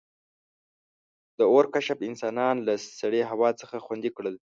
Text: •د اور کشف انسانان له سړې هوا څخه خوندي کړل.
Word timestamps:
•د 1.37 1.39
اور 1.51 1.65
کشف 1.75 1.99
انسانان 2.09 2.55
له 2.67 2.73
سړې 2.99 3.21
هوا 3.31 3.49
څخه 3.61 3.75
خوندي 3.85 4.09
کړل. 4.17 4.35